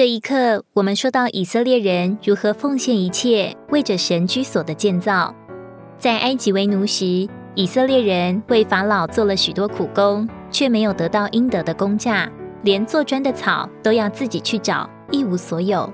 [0.00, 5.34] 这一刻，我们说到以色列人如何奉献一切，为着神居所的建造。
[5.98, 12.32] 在埃及为奴时，以色列人为法老做了许多苦工，却没有得到应得的工价，
[12.62, 15.92] 连做砖的草都要自己去找，一无所有。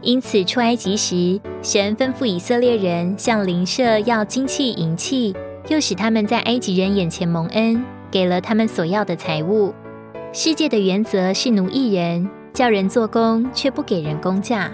[0.00, 5.36] 因此，出埃及时，神吩咐以色列人向邻舍要金器银器，
[5.68, 9.74] 又使他们在埃及人眼前蒙恩，给了他们所要的财物。
[10.32, 12.26] 世界的原则是奴役人。
[12.56, 14.70] 叫人做工，却不给人工价；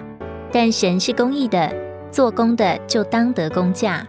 [0.52, 1.68] 但神是公义的，
[2.12, 4.06] 做工的就当得工价。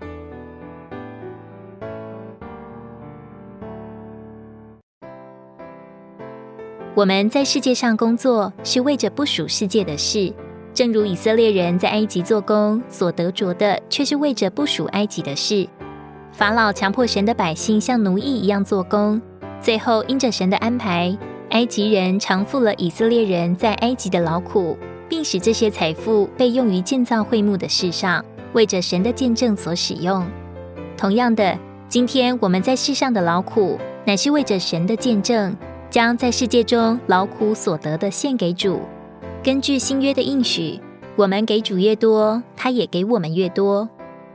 [6.93, 10.31] 我们在世界上工作，是为着不属世界的事，
[10.71, 15.67] 正如以色列人在埃及做工所得着的，却是为着不属埃及的事。
[16.31, 19.19] 法老强迫神的百姓像奴役一样做工，
[19.59, 21.17] 最后因着神的安排。
[21.53, 24.75] 埃及人偿付了以色列人在埃及的劳苦，
[25.07, 30.25] 并使这些财富被用于建造会幕的事上，为着神的见证所使用。
[30.97, 31.55] 同样的，
[31.87, 35.55] 今天我们在世上的劳苦，乃是为着神的见证，
[35.91, 38.81] 将在世界中劳苦所得的献给主。
[39.43, 40.81] 根据新约的应许，
[41.15, 43.87] 我们给主越多，他也给我们越多。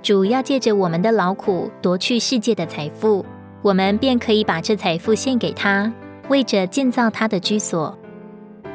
[0.05, 3.27] 主要借着我们的劳苦夺去世界的财富，
[3.61, 5.93] 我们便可以把这财富献给他。
[6.29, 7.97] 为着建造他的居所，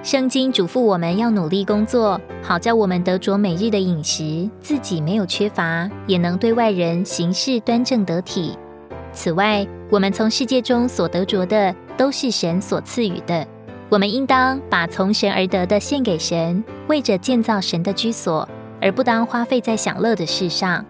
[0.01, 8.57] 圣经嘱咐我们要努力工作，好叫我们得着每日的饮食，自己没有缺乏，也能对外人行事端正得体。
[9.11, 13.45] 此外，我们从世界中所得着的，都是神所赐予的。
[13.89, 18.49] 我们应当把从神而得的献给神，为着建造神的居所，
[18.81, 20.83] 而不当花费在享乐的事上。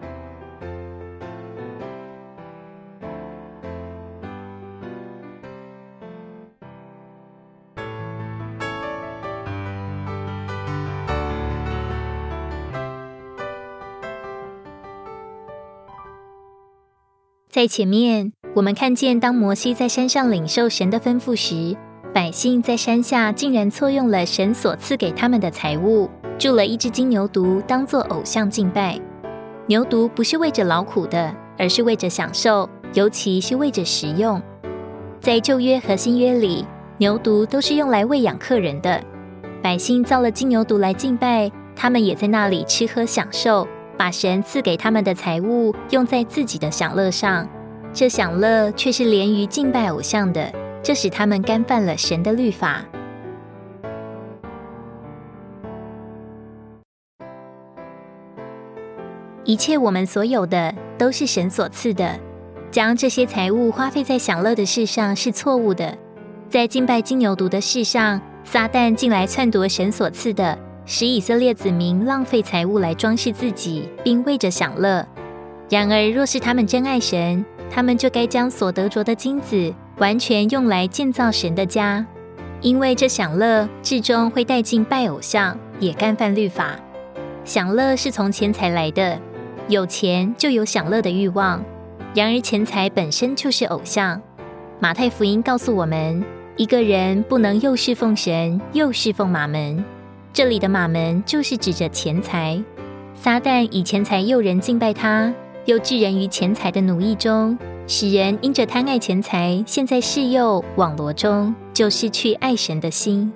[17.54, 21.76] 在前面，我们看见，当摩西在山上领受神的吩咐时，
[22.12, 28.98] 百姓在山下竟然错用了神所赐给他们的财物，铸了一只金牛犊当做偶像敬拜。
[29.68, 34.42] 牛犊不是为着劳苦的，而是为着享受，尤其是为着食用。
[35.20, 36.66] 在旧约和新约里，
[36.98, 39.00] 牛犊都是用来喂养客人的。
[39.62, 43.64] 百姓造了金牛犊来敬拜，他们也在那里吃喝享受。
[43.96, 47.48] 把神赐给他们的财物用在自己的享乐上，
[47.92, 52.84] 这享乐却是连于敬拜偶像的，这使他们干犯了神的律法。
[59.44, 62.18] 一切我们所有的都是神所赐的，
[62.70, 65.96] 将这些财物花费在享乐的事上是错误的。
[66.48, 70.58] 在敬拜金牛犊的事上，撒旦进来篡夺神所赐的。
[70.86, 75.06] 使以色列子民浪费财物来装饰自己，并为着享乐。
[75.70, 82.04] 然而，若是他们真爱神，他们就该将所得着的金子完全用来建造神的家，
[82.60, 86.76] 因为这享乐至终会带进拜偶像，也干犯律法。
[87.44, 89.18] 享乐是从钱财来的，
[89.68, 91.64] 有钱就有享乐的欲望。
[92.14, 94.20] 然而，钱财本身就是偶像。
[94.78, 96.22] 马太福音告诉我们，
[96.56, 99.82] 一个人不能又侍奉神，又侍奉马门。
[100.34, 102.60] 这里的马门就是指着钱财，
[103.14, 105.32] 撒旦以钱财诱人敬拜他，
[105.64, 107.56] 又置人于钱财的奴役中，
[107.86, 113.32] 使人因着贪爱钱财，陷在世诱网罗中，就失去爱神的心。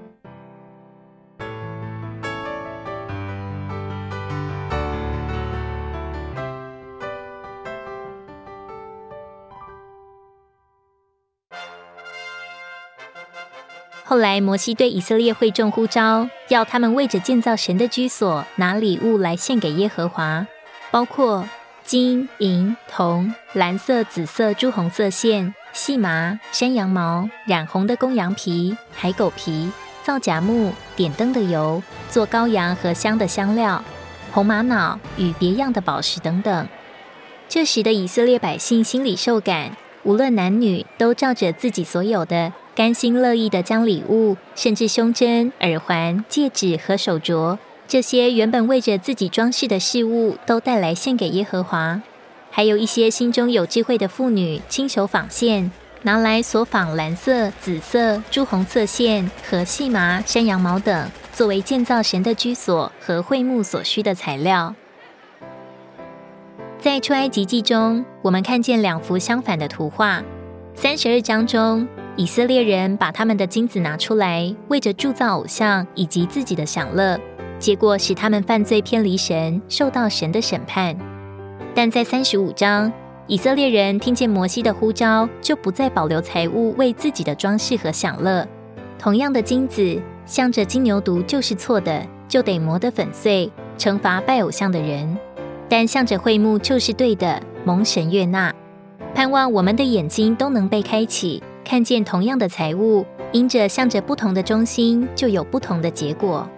[14.11, 20.47] 后来，摩西对以色列会众呼召，要他们为着建造神的居所，拿礼物来献给耶和华，
[20.91, 21.47] 包括
[21.85, 29.71] 金银铜、蓝色、紫色、朱红色线、细麻、山羊毛、染红的公羊皮、海狗皮、
[30.03, 33.85] 皂荚木、点灯的油、做羔羊和香的香料、
[34.33, 36.67] 红玛瑙与别样的宝石等等。
[37.47, 42.55] 这时的以色列百姓心里受感，无论男女，都照着自己所有的。
[42.79, 47.59] 甘心乐意的将礼物，甚至胸针、耳环、戒指和手镯，
[47.89, 52.01] 这些原本为着自己装饰的事物，都带来献给耶和华。
[52.53, 55.73] 还有一些心中有智慧的妇女，亲手纺线，
[56.03, 64.73] 拿来所纺蓝色、紫色、朱红色线和细麻、山羊毛等，作为建造神的居所和会幕所需的材料。
[66.79, 70.23] 在出埃及记中，我们看见两幅相反的图画。
[70.77, 71.85] 三十二章中。
[72.19, 77.17] 以色列人把他们的金子拿出来，为着铸造偶像以及自己的享乐，
[77.61, 80.97] 结果使他们犯罪偏离神，受到神的审判。
[81.77, 82.93] 但在三十五章，
[83.29, 88.45] 以色列人听见摩西的呼召，就不再保留财物为自己的装饰和享乐。
[88.99, 93.49] 同样的金子，向着金牛犊就是错的，就得磨得粉碎，
[93.79, 95.17] 惩罚拜偶像的人；
[95.69, 98.53] 但向着会幕就是对的，蒙神悦纳。
[99.15, 101.41] 盼望我们的眼睛都能被开启。
[101.69, 106.49] 看见同样的财物，因着向着不同的中心，就有不同的结果。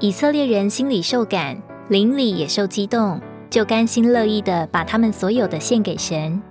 [0.00, 1.56] 以色列人心里受感，
[1.88, 6.42] 灵里也受激动，就甘心乐意的把他们所有的献给神。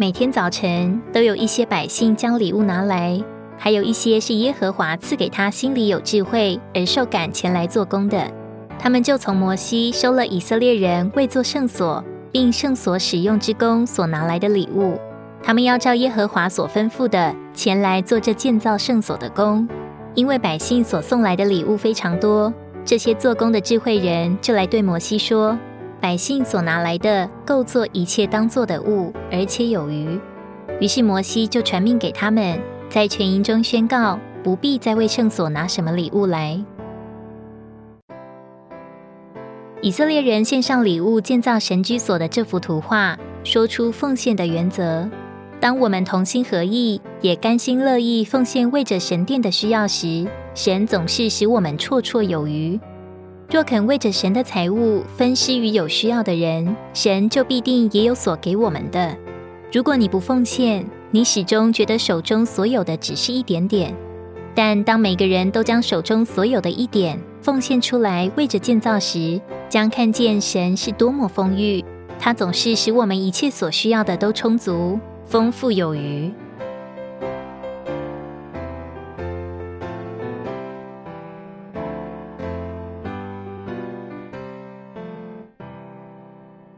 [0.00, 3.22] 每天早晨都有一些百姓将礼物拿来，
[3.58, 8.26] 还有一些是耶和华赐给他心里有智慧而受感前来做工的。
[8.78, 12.02] 他们就从摩西收了以色列人为做圣所
[12.32, 14.98] 并圣所使用之功所拿来的礼物。
[15.42, 19.68] 他们要照耶和华所吩咐的前来做这建造圣所的工，
[20.14, 22.50] 因为百姓所送来的礼物非常多。
[22.86, 25.58] 这些做工的智慧人就来对摩西说。
[26.00, 30.18] 百姓所拿来的够做一切当做的物，而且有余。
[30.80, 32.58] 于是摩西就传命给他们，
[32.88, 36.58] 在全营中宣告，不必再为圣所拿什么礼物来。
[39.82, 45.08] 以色列人献上礼物建造神居所的这幅图画，说出奉献的原则。
[45.60, 52.80] 当我们同心合意，也甘心乐意奉献为着神殿的需要时，神总是使我们绰绰有余。
[53.50, 59.16] 若肯为着神的财物分施于有需要的人，神就必定也有所给我们的。
[59.72, 63.90] 如果你不奉献，你始终觉得手中所有的只是一点点；
[64.54, 71.84] 但当每个人都将手中所有的一点奉献出来为着建造时，将看见神是多么丰裕，
[72.20, 76.30] 他总是使我们一切所需要的都充足、丰富有余。